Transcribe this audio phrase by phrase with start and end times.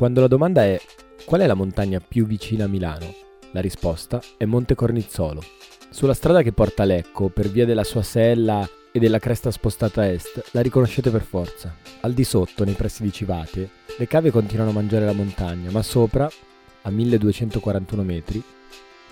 [0.00, 0.80] Quando la domanda è
[1.26, 3.14] qual è la montagna più vicina a Milano?
[3.50, 5.42] La risposta è Monte Cornizzolo.
[5.90, 10.06] Sulla strada che porta Lecco, per via della sua sella e della cresta spostata a
[10.06, 11.76] est, la riconoscete per forza.
[12.00, 15.82] Al di sotto, nei pressi di Civate, le cave continuano a mangiare la montagna, ma
[15.82, 16.26] sopra,
[16.80, 18.42] a 1241 metri,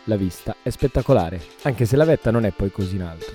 [0.05, 3.31] la vista è spettacolare, anche se la vetta non è poi così in alto.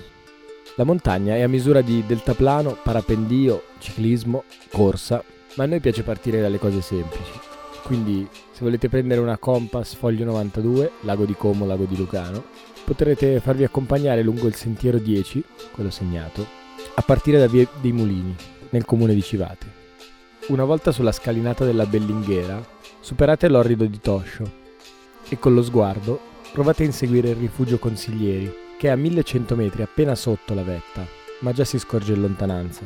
[0.74, 4.42] La montagna è a misura di deltaplano, parapendio, ciclismo,
[4.72, 5.22] corsa,
[5.56, 7.43] ma a noi piace partire dalle cose semplici.
[7.84, 12.42] Quindi, se volete prendere una Compass Foglio 92, Lago di Como, Lago di Lucano,
[12.82, 16.46] potrete farvi accompagnare lungo il sentiero 10, quello segnato,
[16.94, 18.34] a partire da Via dei Mulini,
[18.70, 19.66] nel comune di Civate.
[20.48, 22.64] Una volta sulla scalinata della Bellinghera,
[23.00, 24.50] superate l'orrido di Toscio
[25.28, 26.18] e con lo sguardo
[26.52, 31.06] provate a inseguire il rifugio Consiglieri, che è a 1100 metri appena sotto la vetta,
[31.40, 32.82] ma già si scorge in lontananza.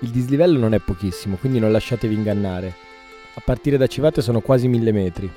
[0.00, 2.92] Il dislivello non è pochissimo, quindi non lasciatevi ingannare.
[3.36, 5.30] A partire da Civate sono quasi 1000 metri.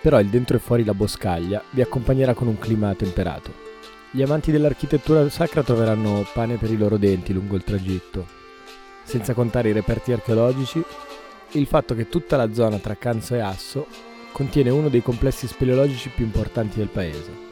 [0.00, 3.52] Però il dentro e fuori la boscaglia vi accompagnerà con un clima temperato.
[4.10, 8.26] Gli amanti dell'architettura sacra troveranno pane per i loro denti lungo il tragitto,
[9.04, 10.82] senza contare i reperti archeologici,
[11.52, 13.86] il fatto che tutta la zona tra Canso e Asso
[14.32, 17.50] contiene uno dei complessi speleologici più importanti del paese.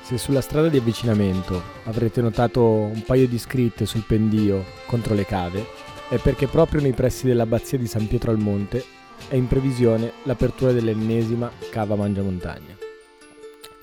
[0.00, 5.26] Se sulla strada di avvicinamento avrete notato un paio di scritte sul pendio contro le
[5.26, 5.64] cave,
[6.10, 8.84] è perché proprio nei pressi dell'abbazia di San Pietro al Monte
[9.28, 12.76] è in previsione l'apertura dell'ennesima cava Mangiamontagna.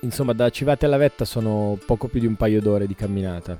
[0.00, 3.58] Insomma, da Civate alla Vetta sono poco più di un paio d'ore di camminata.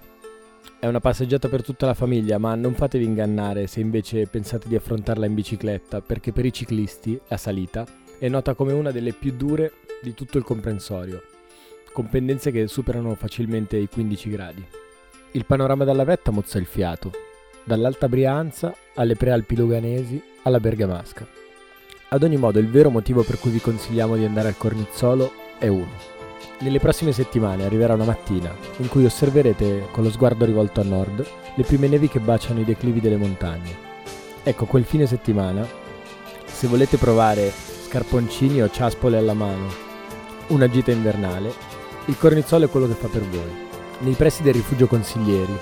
[0.78, 4.76] È una passeggiata per tutta la famiglia, ma non fatevi ingannare se invece pensate di
[4.76, 7.84] affrontarla in bicicletta, perché per i ciclisti la salita
[8.20, 11.22] è nota come una delle più dure di tutto il comprensorio
[11.98, 14.64] con pendenze che superano facilmente i 15 gradi.
[15.32, 17.10] Il panorama dalla vetta mozza il fiato,
[17.68, 21.26] dall'Alta Brianza alle prealpi luganesi alla Bergamasca.
[22.08, 25.68] Ad ogni modo, il vero motivo per cui vi consigliamo di andare al Cornizzolo è
[25.68, 26.16] uno.
[26.60, 31.24] Nelle prossime settimane arriverà una mattina in cui osserverete con lo sguardo rivolto a nord
[31.54, 33.76] le prime nevi che baciano i declivi delle montagne.
[34.42, 35.68] Ecco, quel fine settimana,
[36.46, 37.52] se volete provare
[37.86, 39.68] scarponcini o ciaspole alla mano,
[40.48, 41.52] una gita invernale,
[42.06, 43.66] il cornizzolo è quello che fa per voi.
[43.98, 45.52] Nei pressi del rifugio consiglieri,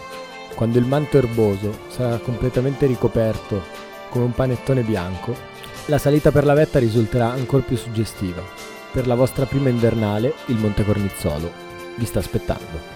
[0.56, 3.62] quando il manto erboso sarà completamente ricoperto
[4.08, 5.36] come un panettone bianco,
[5.86, 8.42] la salita per la vetta risulterà ancora più suggestiva.
[8.90, 11.52] Per la vostra prima invernale, il Monte Cornizzolo
[11.96, 12.95] vi sta aspettando.